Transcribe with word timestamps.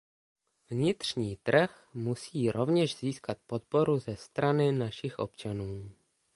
Vnitřní 0.69 1.37
trh 1.43 1.89
musí 1.93 2.51
rovněž 2.51 2.97
získat 2.99 3.37
podporu 3.47 3.99
ze 3.99 4.15
strany 4.15 4.71
našich 4.71 5.19
občanů. 5.19 5.91